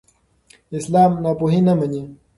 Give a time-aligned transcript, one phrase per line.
[0.77, 2.01] اسلام ناپوهي نه مني.